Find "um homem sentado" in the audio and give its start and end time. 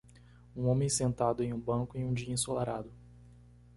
0.55-1.43